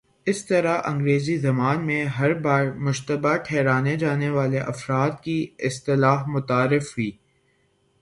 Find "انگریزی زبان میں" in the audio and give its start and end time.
0.85-2.01